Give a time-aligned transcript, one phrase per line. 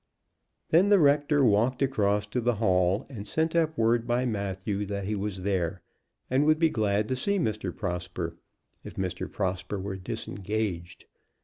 [0.71, 5.03] Then the rector walked across to the Hall, and sent up word by Matthew that
[5.05, 5.83] he was there,
[6.27, 7.71] and would be glad to see Mr.
[7.71, 8.35] Prosper,
[8.83, 9.31] if Mr.
[9.31, 11.05] Prosper were disengaged.